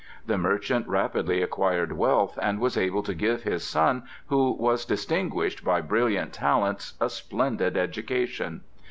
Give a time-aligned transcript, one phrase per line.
[0.25, 5.63] The merchant rapidly acquired wealth, and was able to give his son, who was distinguished
[5.63, 8.61] by brilliant talents, a splendid education.